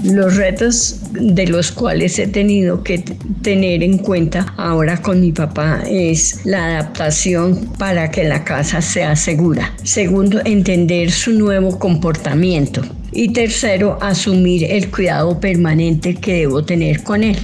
Los 0.04 0.36
retos 0.36 1.00
de 1.12 1.46
los 1.46 1.72
cuales 1.72 2.18
he 2.18 2.26
tenido 2.26 2.82
que 2.82 2.98
tener 3.40 3.82
en 3.82 3.96
cuenta 3.96 4.52
ahora 4.58 4.98
con 4.98 5.22
mi 5.22 5.32
papá 5.32 5.82
es 5.88 6.44
la 6.44 6.66
adaptación 6.66 7.72
para 7.78 8.10
que 8.10 8.24
la 8.24 8.44
casa 8.44 8.82
sea 8.82 9.16
segura. 9.16 9.72
Segundo, 9.82 10.42
entender 10.44 11.10
su 11.10 11.32
nuevo 11.32 11.78
comportamiento. 11.78 12.82
Y 13.12 13.32
tercero, 13.32 13.96
asumir 14.02 14.64
el 14.64 14.90
cuidado 14.90 15.40
permanente 15.40 16.16
que 16.16 16.34
debo 16.34 16.62
tener 16.62 17.02
con 17.02 17.22
él. 17.22 17.38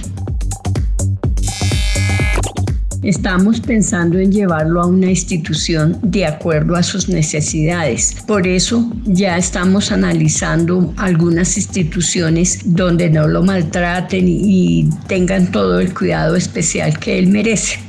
Estamos 3.03 3.59
pensando 3.59 4.19
en 4.19 4.31
llevarlo 4.31 4.81
a 4.81 4.85
una 4.85 5.09
institución 5.09 5.97
de 6.03 6.25
acuerdo 6.25 6.75
a 6.75 6.83
sus 6.83 7.09
necesidades. 7.09 8.15
Por 8.27 8.45
eso 8.45 8.91
ya 9.05 9.37
estamos 9.37 9.91
analizando 9.91 10.93
algunas 10.97 11.57
instituciones 11.57 12.59
donde 12.63 13.09
no 13.09 13.27
lo 13.27 13.41
maltraten 13.41 14.25
y 14.27 14.87
tengan 15.07 15.51
todo 15.51 15.79
el 15.79 15.93
cuidado 15.95 16.35
especial 16.35 16.99
que 16.99 17.17
él 17.17 17.27
merece. 17.27 17.79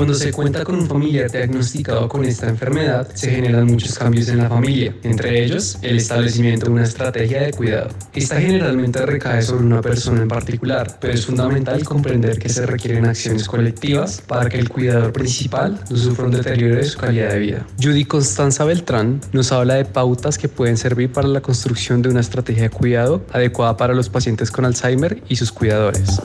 Cuando 0.00 0.14
se 0.14 0.32
cuenta 0.32 0.64
con 0.64 0.76
un 0.76 0.86
familiar 0.88 1.30
diagnosticado 1.30 2.08
con 2.08 2.24
esta 2.24 2.48
enfermedad, 2.48 3.06
se 3.12 3.32
generan 3.32 3.66
muchos 3.66 3.98
cambios 3.98 4.28
en 4.28 4.38
la 4.38 4.48
familia, 4.48 4.96
entre 5.02 5.44
ellos 5.44 5.76
el 5.82 5.98
establecimiento 5.98 6.64
de 6.64 6.72
una 6.72 6.84
estrategia 6.84 7.42
de 7.42 7.52
cuidado. 7.52 7.90
Esta 8.14 8.40
generalmente 8.40 9.04
recae 9.04 9.42
sobre 9.42 9.66
una 9.66 9.82
persona 9.82 10.22
en 10.22 10.28
particular, 10.28 10.96
pero 11.02 11.12
es 11.12 11.26
fundamental 11.26 11.84
comprender 11.84 12.38
que 12.38 12.48
se 12.48 12.64
requieren 12.64 13.04
acciones 13.04 13.46
colectivas 13.46 14.22
para 14.26 14.48
que 14.48 14.58
el 14.58 14.70
cuidador 14.70 15.12
principal 15.12 15.78
no 15.90 15.96
sufra 15.98 16.24
un 16.24 16.30
deterioro 16.30 16.76
de 16.76 16.84
su 16.84 16.98
calidad 16.98 17.32
de 17.32 17.38
vida. 17.38 17.66
Judy 17.78 18.06
Constanza 18.06 18.64
Beltrán 18.64 19.20
nos 19.32 19.52
habla 19.52 19.74
de 19.74 19.84
pautas 19.84 20.38
que 20.38 20.48
pueden 20.48 20.78
servir 20.78 21.12
para 21.12 21.28
la 21.28 21.42
construcción 21.42 22.00
de 22.00 22.08
una 22.08 22.20
estrategia 22.20 22.62
de 22.62 22.70
cuidado 22.70 23.22
adecuada 23.34 23.76
para 23.76 23.92
los 23.92 24.08
pacientes 24.08 24.50
con 24.50 24.64
Alzheimer 24.64 25.22
y 25.28 25.36
sus 25.36 25.52
cuidadores. 25.52 26.22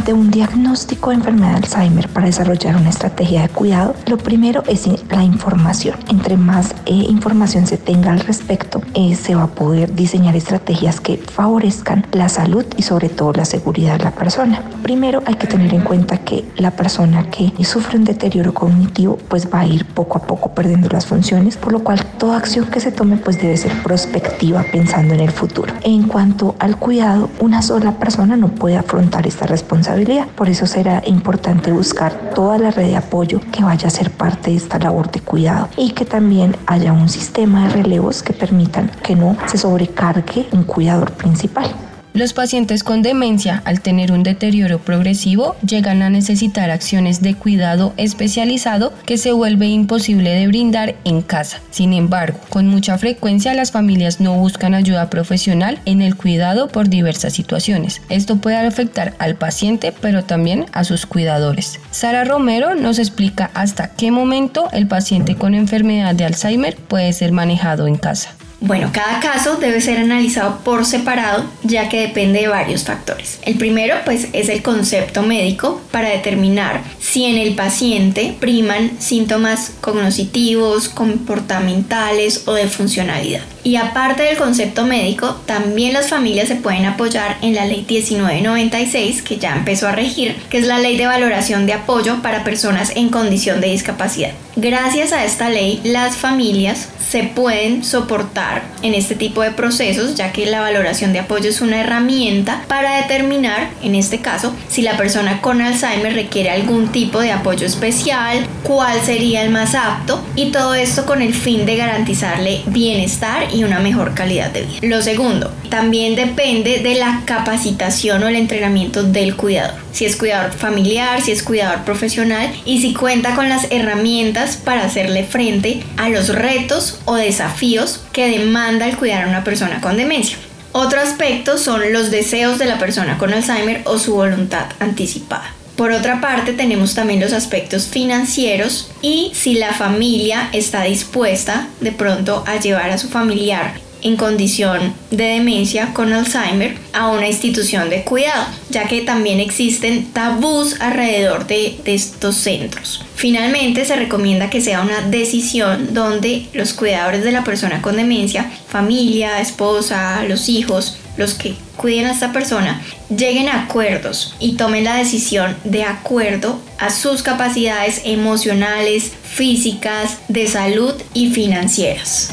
Ante 0.00 0.14
un 0.14 0.30
diagnóstico 0.30 1.10
de 1.10 1.16
enfermedad 1.16 1.50
de 1.50 1.56
Alzheimer 1.56 2.08
para 2.08 2.24
desarrollar 2.24 2.74
una 2.74 2.88
estrategia 2.88 3.42
de 3.42 3.50
cuidado, 3.50 3.94
lo 4.06 4.16
primero 4.16 4.62
es 4.66 4.88
la 5.10 5.22
información. 5.22 5.98
Entre 6.08 6.38
más 6.38 6.74
eh, 6.86 6.92
información 6.94 7.66
se 7.66 7.76
tenga 7.76 8.10
al 8.10 8.20
respecto, 8.20 8.80
eh, 8.94 9.14
se 9.14 9.34
va 9.34 9.42
a 9.42 9.48
poder 9.48 9.94
diseñar 9.94 10.34
estrategias 10.36 11.02
que 11.02 11.18
favorezcan 11.18 12.06
la 12.12 12.30
salud 12.30 12.64
y 12.78 12.82
sobre 12.82 13.10
todo 13.10 13.34
la 13.34 13.44
seguridad 13.44 13.98
de 13.98 14.04
la 14.04 14.12
persona. 14.12 14.62
Primero 14.82 15.22
hay 15.26 15.34
que 15.34 15.46
tener 15.46 15.74
en 15.74 15.82
cuenta 15.82 16.16
que 16.16 16.46
la 16.56 16.70
persona 16.70 17.28
que 17.30 17.52
sufre 17.62 17.98
un 17.98 18.04
deterioro 18.04 18.54
cognitivo 18.54 19.18
pues 19.28 19.52
va 19.52 19.60
a 19.60 19.66
ir 19.66 19.84
poco 19.84 20.16
a 20.16 20.22
poco 20.22 20.54
perdiendo 20.54 20.88
las 20.88 21.04
funciones, 21.04 21.58
por 21.58 21.72
lo 21.72 21.80
cual 21.80 22.02
toda 22.16 22.38
acción 22.38 22.64
que 22.70 22.80
se 22.80 22.90
tome 22.90 23.18
pues 23.18 23.38
debe 23.38 23.58
ser 23.58 23.82
prospectiva 23.82 24.64
pensando 24.72 25.12
en 25.12 25.20
el 25.20 25.30
futuro. 25.30 25.74
En 25.82 26.04
cuanto 26.04 26.56
al 26.58 26.78
cuidado, 26.78 27.28
una 27.38 27.60
sola 27.60 27.98
persona 27.98 28.38
no 28.38 28.48
puede 28.48 28.78
afrontar 28.78 29.26
esta 29.26 29.44
responsabilidad 29.44 29.89
por 30.36 30.48
eso 30.48 30.66
será 30.66 31.02
importante 31.04 31.72
buscar 31.72 32.12
toda 32.34 32.58
la 32.58 32.70
red 32.70 32.86
de 32.86 32.96
apoyo 32.96 33.40
que 33.52 33.64
vaya 33.64 33.88
a 33.88 33.90
ser 33.90 34.10
parte 34.10 34.50
de 34.50 34.56
esta 34.56 34.78
labor 34.78 35.10
de 35.10 35.20
cuidado 35.20 35.68
y 35.76 35.90
que 35.90 36.04
también 36.04 36.54
haya 36.66 36.92
un 36.92 37.08
sistema 37.08 37.66
de 37.66 37.82
relevos 37.82 38.22
que 38.22 38.32
permitan 38.32 38.90
que 39.02 39.16
no 39.16 39.36
se 39.46 39.58
sobrecargue 39.58 40.46
un 40.52 40.62
cuidador 40.62 41.10
principal. 41.12 41.89
Los 42.12 42.32
pacientes 42.32 42.82
con 42.82 43.02
demencia, 43.02 43.62
al 43.64 43.80
tener 43.80 44.10
un 44.10 44.24
deterioro 44.24 44.80
progresivo, 44.80 45.54
llegan 45.64 46.02
a 46.02 46.10
necesitar 46.10 46.68
acciones 46.70 47.22
de 47.22 47.34
cuidado 47.34 47.94
especializado 47.96 48.92
que 49.06 49.16
se 49.16 49.30
vuelve 49.30 49.68
imposible 49.68 50.30
de 50.30 50.48
brindar 50.48 50.96
en 51.04 51.22
casa. 51.22 51.60
Sin 51.70 51.92
embargo, 51.92 52.40
con 52.48 52.66
mucha 52.66 52.98
frecuencia 52.98 53.54
las 53.54 53.70
familias 53.70 54.20
no 54.20 54.34
buscan 54.34 54.74
ayuda 54.74 55.08
profesional 55.08 55.80
en 55.84 56.02
el 56.02 56.16
cuidado 56.16 56.66
por 56.66 56.88
diversas 56.88 57.32
situaciones. 57.32 58.02
Esto 58.08 58.36
puede 58.36 58.56
afectar 58.56 59.14
al 59.18 59.36
paciente, 59.36 59.94
pero 60.00 60.24
también 60.24 60.66
a 60.72 60.82
sus 60.82 61.06
cuidadores. 61.06 61.78
Sara 61.92 62.24
Romero 62.24 62.74
nos 62.74 62.98
explica 62.98 63.52
hasta 63.54 63.88
qué 63.92 64.10
momento 64.10 64.68
el 64.72 64.88
paciente 64.88 65.36
con 65.36 65.54
enfermedad 65.54 66.16
de 66.16 66.24
Alzheimer 66.24 66.74
puede 66.76 67.12
ser 67.12 67.30
manejado 67.30 67.86
en 67.86 67.94
casa. 67.96 68.34
Bueno, 68.62 68.90
cada 68.92 69.20
caso 69.20 69.56
debe 69.56 69.80
ser 69.80 69.96
analizado 69.96 70.58
por 70.58 70.84
separado 70.84 71.44
ya 71.62 71.88
que 71.88 72.02
depende 72.02 72.40
de 72.40 72.48
varios 72.48 72.84
factores. 72.84 73.38
El 73.42 73.56
primero 73.56 73.96
pues 74.04 74.28
es 74.34 74.50
el 74.50 74.62
concepto 74.62 75.22
médico 75.22 75.80
para 75.90 76.10
determinar 76.10 76.82
si 77.00 77.24
en 77.24 77.38
el 77.38 77.54
paciente 77.54 78.36
priman 78.38 79.00
síntomas 79.00 79.72
cognitivos, 79.80 80.90
comportamentales 80.90 82.42
o 82.46 82.52
de 82.52 82.68
funcionalidad. 82.68 83.40
Y 83.64 83.76
aparte 83.76 84.22
del 84.24 84.36
concepto 84.36 84.84
médico, 84.84 85.40
también 85.46 85.94
las 85.94 86.08
familias 86.08 86.48
se 86.48 86.56
pueden 86.56 86.84
apoyar 86.84 87.38
en 87.42 87.54
la 87.54 87.64
ley 87.64 87.86
1996 87.88 89.22
que 89.22 89.38
ya 89.38 89.54
empezó 89.54 89.88
a 89.88 89.92
regir, 89.92 90.34
que 90.50 90.58
es 90.58 90.66
la 90.66 90.78
ley 90.78 90.96
de 90.96 91.06
valoración 91.06 91.66
de 91.66 91.72
apoyo 91.72 92.20
para 92.22 92.44
personas 92.44 92.92
en 92.94 93.08
condición 93.08 93.60
de 93.60 93.68
discapacidad. 93.68 94.32
Gracias 94.62 95.14
a 95.14 95.24
esta 95.24 95.48
ley, 95.48 95.80
las 95.84 96.18
familias 96.18 96.88
se 97.10 97.24
pueden 97.24 97.82
soportar 97.82 98.62
en 98.82 98.92
este 98.92 99.14
tipo 99.14 99.42
de 99.42 99.52
procesos, 99.52 100.14
ya 100.16 100.32
que 100.32 100.44
la 100.44 100.60
valoración 100.60 101.14
de 101.14 101.20
apoyo 101.20 101.48
es 101.48 101.62
una 101.62 101.80
herramienta 101.80 102.62
para 102.68 102.98
determinar, 102.98 103.70
en 103.82 103.94
este 103.94 104.20
caso, 104.20 104.54
si 104.68 104.82
la 104.82 104.98
persona 104.98 105.40
con 105.40 105.62
Alzheimer 105.62 106.14
requiere 106.14 106.50
algún 106.50 106.88
tipo 106.92 107.20
de 107.20 107.32
apoyo 107.32 107.66
especial, 107.66 108.46
cuál 108.62 109.00
sería 109.00 109.42
el 109.42 109.50
más 109.50 109.74
apto 109.74 110.22
y 110.36 110.52
todo 110.52 110.74
esto 110.74 111.06
con 111.06 111.22
el 111.22 111.34
fin 111.34 111.64
de 111.64 111.76
garantizarle 111.76 112.60
bienestar 112.66 113.48
y 113.52 113.64
una 113.64 113.80
mejor 113.80 114.14
calidad 114.14 114.50
de 114.50 114.62
vida. 114.62 114.78
Lo 114.82 115.00
segundo, 115.00 115.50
también 115.70 116.16
depende 116.16 116.80
de 116.80 116.96
la 116.96 117.22
capacitación 117.24 118.22
o 118.22 118.28
el 118.28 118.36
entrenamiento 118.36 119.02
del 119.02 119.36
cuidador. 119.36 119.80
Si 119.92 120.04
es 120.04 120.16
cuidador 120.16 120.52
familiar, 120.52 121.20
si 121.20 121.32
es 121.32 121.42
cuidador 121.42 121.84
profesional 121.84 122.52
y 122.64 122.80
si 122.80 122.94
cuenta 122.94 123.34
con 123.34 123.48
las 123.48 123.66
herramientas 123.70 124.49
para 124.56 124.84
hacerle 124.84 125.24
frente 125.24 125.82
a 125.96 126.08
los 126.08 126.28
retos 126.28 127.00
o 127.04 127.14
desafíos 127.14 128.00
que 128.12 128.28
demanda 128.28 128.88
el 128.88 128.96
cuidar 128.96 129.24
a 129.24 129.28
una 129.28 129.44
persona 129.44 129.80
con 129.80 129.96
demencia. 129.96 130.38
Otro 130.72 131.00
aspecto 131.00 131.58
son 131.58 131.92
los 131.92 132.10
deseos 132.10 132.58
de 132.58 132.66
la 132.66 132.78
persona 132.78 133.18
con 133.18 133.32
Alzheimer 133.32 133.82
o 133.84 133.98
su 133.98 134.14
voluntad 134.14 134.66
anticipada. 134.78 135.54
Por 135.76 135.92
otra 135.92 136.20
parte, 136.20 136.52
tenemos 136.52 136.94
también 136.94 137.20
los 137.20 137.32
aspectos 137.32 137.86
financieros 137.86 138.90
y 139.02 139.32
si 139.34 139.54
la 139.54 139.72
familia 139.72 140.48
está 140.52 140.82
dispuesta 140.82 141.68
de 141.80 141.90
pronto 141.90 142.44
a 142.46 142.60
llevar 142.60 142.90
a 142.90 142.98
su 142.98 143.08
familiar 143.08 143.89
en 144.02 144.16
condición 144.16 144.94
de 145.10 145.24
demencia 145.24 145.92
con 145.92 146.12
Alzheimer 146.12 146.76
a 146.92 147.08
una 147.08 147.26
institución 147.26 147.90
de 147.90 148.02
cuidado, 148.02 148.46
ya 148.70 148.86
que 148.88 149.02
también 149.02 149.40
existen 149.40 150.06
tabús 150.12 150.80
alrededor 150.80 151.46
de, 151.46 151.80
estos 151.84 152.36
centros. 152.36 153.04
Finalmente, 153.16 153.84
se 153.84 153.96
recomienda 153.96 154.48
que 154.48 154.60
sea 154.60 154.80
una 154.80 155.02
decisión 155.02 155.92
donde 155.92 156.46
los 156.52 156.72
cuidadores 156.72 157.24
de 157.24 157.32
la 157.32 157.44
persona 157.44 157.82
con 157.82 157.96
demencia, 157.96 158.50
familia, 158.68 159.40
esposa, 159.40 160.22
los 160.24 160.48
hijos, 160.48 160.98
los 161.16 161.34
que 161.34 161.54
cuiden 161.76 162.06
a 162.06 162.12
esta 162.12 162.32
persona, 162.32 162.80
lleguen 163.14 163.48
a 163.48 163.64
acuerdos 163.64 164.34
y 164.38 164.52
tomen 164.52 164.84
la 164.84 164.96
decisión 164.96 165.56
de 165.64 165.84
acuerdo 165.84 166.60
a 166.78 166.90
sus 166.90 167.22
capacidades 167.22 168.02
emocionales, 168.04 169.12
físicas, 169.22 170.18
de 170.28 170.46
salud 170.46 170.94
y 171.12 171.30
financieras. 171.30 172.30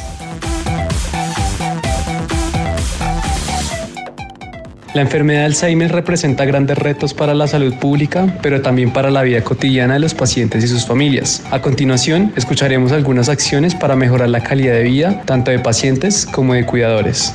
La 4.97 5.03
enfermedad 5.03 5.41
de 5.41 5.45
Alzheimer 5.45 5.91
representa 5.91 6.43
grandes 6.43 6.75
retos 6.75 7.13
para 7.13 7.35
la 7.35 7.45
salud 7.45 7.75
pública, 7.75 8.39
pero 8.41 8.63
también 8.63 8.91
para 8.91 9.11
la 9.11 9.21
vida 9.21 9.43
cotidiana 9.43 9.93
de 9.93 9.99
los 9.99 10.15
pacientes 10.15 10.63
y 10.63 10.67
sus 10.67 10.87
familias. 10.87 11.43
A 11.51 11.61
continuación, 11.61 12.33
escucharemos 12.35 12.91
algunas 12.91 13.29
acciones 13.29 13.75
para 13.75 13.95
mejorar 13.95 14.29
la 14.29 14.41
calidad 14.41 14.73
de 14.73 14.81
vida 14.81 15.21
tanto 15.25 15.51
de 15.51 15.59
pacientes 15.59 16.25
como 16.25 16.55
de 16.55 16.65
cuidadores. 16.65 17.31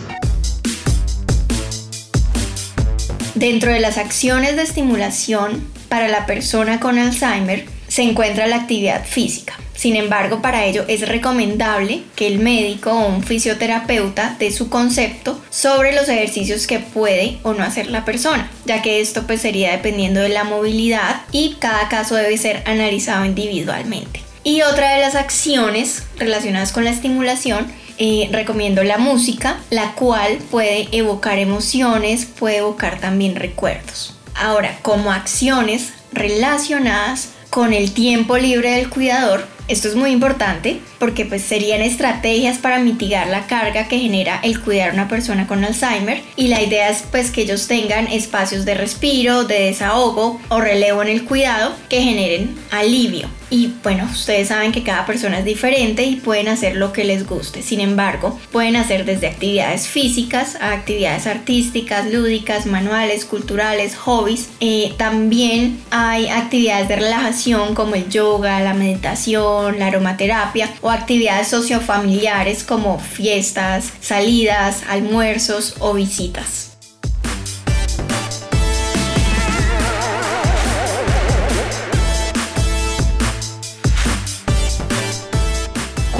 Dentro 3.36 3.70
de 3.70 3.78
las 3.78 3.96
acciones 3.96 4.56
de 4.56 4.62
estimulación 4.62 5.62
para 5.88 6.08
la 6.08 6.26
persona 6.26 6.80
con 6.80 6.98
Alzheimer 6.98 7.66
se 7.92 8.00
encuentra 8.00 8.46
la 8.46 8.56
actividad 8.56 9.04
física. 9.04 9.52
Sin 9.74 9.96
embargo, 9.96 10.40
para 10.40 10.64
ello 10.64 10.86
es 10.88 11.06
recomendable 11.06 12.00
que 12.16 12.26
el 12.26 12.38
médico 12.38 12.90
o 12.90 13.06
un 13.06 13.22
fisioterapeuta 13.22 14.34
dé 14.38 14.50
su 14.50 14.70
concepto 14.70 15.38
sobre 15.50 15.92
los 15.92 16.08
ejercicios 16.08 16.66
que 16.66 16.78
puede 16.78 17.36
o 17.42 17.52
no 17.52 17.62
hacer 17.62 17.88
la 17.88 18.06
persona, 18.06 18.50
ya 18.64 18.80
que 18.80 19.02
esto 19.02 19.26
pues 19.26 19.42
sería 19.42 19.72
dependiendo 19.72 20.20
de 20.20 20.30
la 20.30 20.44
movilidad 20.44 21.20
y 21.32 21.56
cada 21.58 21.90
caso 21.90 22.14
debe 22.14 22.38
ser 22.38 22.62
analizado 22.64 23.26
individualmente. 23.26 24.22
Y 24.42 24.62
otra 24.62 24.94
de 24.94 25.02
las 25.02 25.14
acciones 25.14 26.04
relacionadas 26.16 26.72
con 26.72 26.84
la 26.84 26.90
estimulación 26.92 27.70
eh, 27.98 28.30
recomiendo 28.32 28.82
la 28.84 28.96
música, 28.96 29.58
la 29.68 29.92
cual 29.92 30.38
puede 30.50 30.88
evocar 30.92 31.38
emociones, 31.38 32.24
puede 32.24 32.56
evocar 32.56 33.00
también 33.00 33.36
recuerdos. 33.36 34.16
Ahora, 34.34 34.78
como 34.80 35.12
acciones 35.12 35.92
relacionadas 36.10 37.28
con 37.52 37.74
el 37.74 37.92
tiempo 37.92 38.38
libre 38.38 38.70
del 38.70 38.88
cuidador, 38.88 39.46
esto 39.68 39.86
es 39.86 39.94
muy 39.94 40.10
importante 40.10 40.80
porque 40.98 41.26
pues 41.26 41.42
serían 41.42 41.82
estrategias 41.82 42.56
para 42.56 42.78
mitigar 42.78 43.26
la 43.26 43.46
carga 43.46 43.88
que 43.88 43.98
genera 43.98 44.40
el 44.42 44.58
cuidar 44.58 44.88
a 44.88 44.94
una 44.94 45.06
persona 45.06 45.46
con 45.46 45.62
Alzheimer 45.62 46.22
y 46.34 46.48
la 46.48 46.62
idea 46.62 46.88
es 46.88 47.02
pues 47.10 47.30
que 47.30 47.42
ellos 47.42 47.68
tengan 47.68 48.06
espacios 48.06 48.64
de 48.64 48.72
respiro, 48.72 49.44
de 49.44 49.64
desahogo 49.64 50.40
o 50.48 50.60
relevo 50.62 51.02
en 51.02 51.08
el 51.08 51.26
cuidado 51.26 51.74
que 51.90 52.00
generen 52.00 52.56
alivio. 52.70 53.28
Y 53.52 53.70
bueno, 53.82 54.08
ustedes 54.10 54.48
saben 54.48 54.72
que 54.72 54.82
cada 54.82 55.04
persona 55.04 55.40
es 55.40 55.44
diferente 55.44 56.04
y 56.04 56.16
pueden 56.16 56.48
hacer 56.48 56.74
lo 56.74 56.90
que 56.94 57.04
les 57.04 57.26
guste. 57.26 57.60
Sin 57.60 57.80
embargo, 57.80 58.40
pueden 58.50 58.76
hacer 58.76 59.04
desde 59.04 59.26
actividades 59.26 59.88
físicas 59.88 60.56
a 60.58 60.72
actividades 60.72 61.26
artísticas, 61.26 62.10
lúdicas, 62.10 62.64
manuales, 62.64 63.26
culturales, 63.26 63.94
hobbies. 63.94 64.48
Eh, 64.60 64.94
también 64.96 65.82
hay 65.90 66.30
actividades 66.30 66.88
de 66.88 66.96
relajación 66.96 67.74
como 67.74 67.94
el 67.94 68.08
yoga, 68.08 68.58
la 68.60 68.72
meditación, 68.72 69.78
la 69.78 69.88
aromaterapia 69.88 70.70
o 70.80 70.88
actividades 70.88 71.48
sociofamiliares 71.48 72.64
como 72.64 73.00
fiestas, 73.00 73.92
salidas, 74.00 74.82
almuerzos 74.88 75.74
o 75.78 75.92
visitas. 75.92 76.71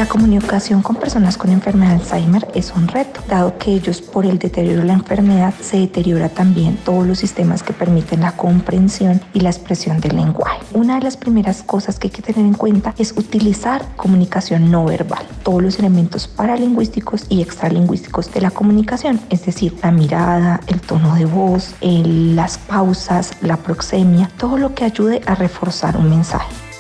La 0.03 0.09
comunicación 0.09 0.83
con 0.83 0.97
personas 0.97 1.39
con 1.39 1.53
enfermedad 1.53 1.95
de 1.95 2.03
Alzheimer 2.03 2.49
es 2.57 2.73
un 2.75 2.89
reto, 2.89 3.21
dado 3.29 3.57
que 3.57 3.71
ellos 3.71 4.01
por 4.03 4.27
el 4.27 4.37
deterioro 4.37 4.81
de 4.81 4.89
la 4.89 4.95
enfermedad 4.95 5.55
se 5.61 5.79
deteriora 5.79 6.29
también 6.29 6.77
todos 6.85 7.07
los 7.07 7.21
sistemas 7.21 7.63
que 7.63 7.73
permiten 7.73 8.23
la 8.23 8.33
comprensión 8.33 9.21
y 9.33 9.39
la 9.39 9.51
expresión 9.51 10.01
del 10.01 10.17
lenguaje. 10.17 10.59
Una 10.73 10.97
de 10.97 11.03
las 11.03 11.17
primeras 11.17 11.63
cosas 11.63 12.01
que 12.01 12.09
hay 12.09 12.11
que 12.11 12.23
tener 12.23 12.45
en 12.45 12.55
cuenta 12.55 12.97
es 12.99 13.13
utilizar 13.13 13.95
comunicación 13.95 14.73
no 14.73 14.87
verbal, 14.87 15.25
todos 15.45 15.63
los 15.63 15.79
elementos 15.79 16.27
paralingüísticos 16.27 17.27
y 17.29 17.41
extralingüísticos 17.41 18.33
de 18.33 18.41
la 18.41 18.51
comunicación, 18.51 19.21
es 19.31 19.47
decir, 19.47 19.79
la 19.85 19.93
mirada, 19.93 20.61
el 20.67 20.81
tono 20.81 21.15
de 21.15 21.27
voz, 21.27 21.77
las 21.81 22.59
pausas, 22.59 23.35
la 23.41 23.57
proxemia, 23.57 24.33
todo 24.37 24.59
lo 24.59 24.75
que 24.75 24.85
ayude 24.85 25.21
a 25.27 25.37
reforzar 25.37 25.97
un 25.97 26.11
mensaje. 26.11 26.72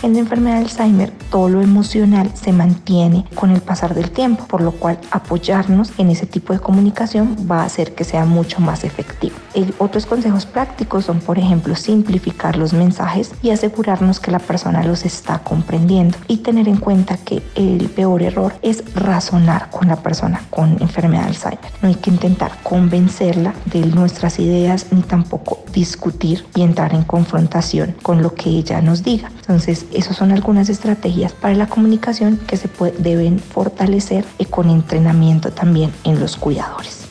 En 0.00 0.12
la 0.12 0.20
enfermedad 0.20 0.58
de 0.58 0.62
Alzheimer, 0.62 1.10
todo 1.28 1.48
lo 1.48 1.60
emocional 1.60 2.30
se 2.34 2.52
mantiene 2.52 3.24
con 3.34 3.50
el 3.50 3.60
pasar 3.60 3.96
del 3.96 4.12
tiempo, 4.12 4.46
por 4.46 4.60
lo 4.60 4.70
cual 4.70 5.00
apoyarnos 5.10 5.90
en 5.98 6.08
ese 6.10 6.24
tipo 6.24 6.52
de 6.52 6.60
comunicación 6.60 7.36
va 7.50 7.62
a 7.62 7.64
hacer 7.64 7.96
que 7.96 8.04
sea 8.04 8.24
mucho 8.24 8.60
más 8.60 8.84
efectivo. 8.84 9.34
otros 9.78 10.06
consejos 10.06 10.46
prácticos 10.46 11.06
son, 11.06 11.18
por 11.18 11.36
ejemplo, 11.36 11.74
simplificar 11.74 12.56
los 12.56 12.72
mensajes 12.72 13.32
y 13.42 13.50
asegurarnos 13.50 14.20
que 14.20 14.30
la 14.30 14.38
persona 14.38 14.84
los 14.84 15.04
está 15.04 15.40
comprendiendo 15.40 16.16
y 16.28 16.38
tener 16.38 16.68
en 16.68 16.76
cuenta 16.76 17.16
que 17.16 17.42
el 17.56 17.88
peor 17.88 18.22
error 18.22 18.54
es 18.62 18.84
razonar 18.94 19.68
con 19.70 19.88
la 19.88 19.96
persona 19.96 20.42
con 20.50 20.80
enfermedad 20.80 21.22
de 21.22 21.28
Alzheimer. 21.30 21.72
No 21.82 21.88
hay 21.88 21.96
que 21.96 22.10
intentar 22.10 22.52
convencerla 22.62 23.52
de 23.64 23.84
nuestras 23.86 24.38
ideas 24.38 24.86
ni 24.92 25.02
tampoco 25.02 25.64
discutir 25.72 26.46
y 26.54 26.62
entrar 26.62 26.94
en 26.94 27.02
confrontación 27.02 27.96
con 28.02 28.22
lo 28.22 28.34
que 28.34 28.50
ella 28.50 28.80
nos 28.80 29.02
diga. 29.02 29.30
Entonces, 29.40 29.86
esas 29.92 30.16
son 30.16 30.32
algunas 30.32 30.68
estrategias 30.68 31.32
para 31.32 31.54
la 31.54 31.66
comunicación 31.66 32.38
que 32.46 32.56
se 32.56 32.68
deben 32.98 33.38
fortalecer 33.38 34.24
y 34.38 34.44
con 34.44 34.70
entrenamiento 34.70 35.50
también 35.50 35.90
en 36.04 36.20
los 36.20 36.36
cuidadores. 36.36 37.08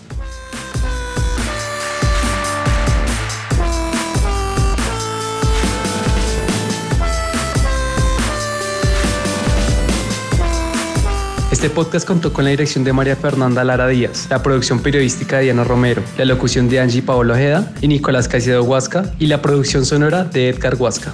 Este 11.57 11.71
podcast 11.71 12.07
contó 12.07 12.31
con 12.31 12.43
la 12.43 12.51
dirección 12.51 12.83
de 12.83 12.93
María 12.93 13.15
Fernanda 13.15 13.63
Lara 13.63 13.87
Díaz, 13.87 14.27
la 14.29 14.43
producción 14.43 14.79
periodística 14.79 15.37
de 15.37 15.45
Diana 15.45 15.63
Romero, 15.63 16.03
la 16.15 16.25
locución 16.25 16.69
de 16.69 16.79
Angie 16.79 17.01
Paolo 17.01 17.33
Ojeda 17.33 17.73
y 17.81 17.87
Nicolás 17.87 18.27
Caicedo 18.27 18.63
Huasca 18.63 19.11
y 19.17 19.25
la 19.25 19.41
producción 19.41 19.83
sonora 19.83 20.23
de 20.23 20.49
Edgar 20.49 20.75
Huasca. 20.75 21.13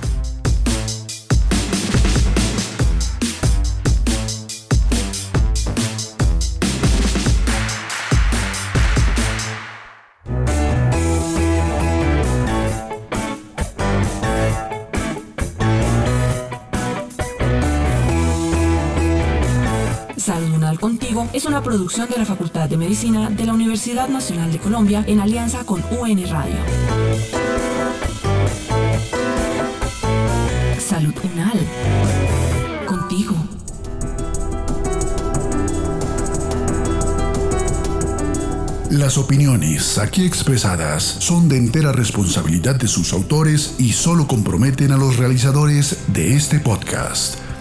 Es 21.31 21.45
una 21.45 21.63
producción 21.63 22.09
de 22.09 22.17
la 22.17 22.25
Facultad 22.25 22.67
de 22.67 22.77
Medicina 22.77 23.29
de 23.29 23.45
la 23.45 23.53
Universidad 23.53 24.09
Nacional 24.09 24.51
de 24.51 24.59
Colombia 24.59 25.03
en 25.07 25.19
alianza 25.19 25.63
con 25.63 25.81
UN 25.91 26.29
Radio. 26.29 26.55
Salud 30.79 31.13
Unal. 31.33 31.59
Contigo. 32.85 33.35
Las 38.89 39.17
opiniones 39.17 39.97
aquí 39.97 40.25
expresadas 40.25 41.03
son 41.03 41.49
de 41.49 41.57
entera 41.57 41.91
responsabilidad 41.91 42.75
de 42.75 42.87
sus 42.87 43.13
autores 43.13 43.75
y 43.79 43.93
solo 43.93 44.27
comprometen 44.27 44.91
a 44.91 44.97
los 44.97 45.17
realizadores 45.17 45.97
de 46.07 46.35
este 46.35 46.59
podcast 46.59 47.42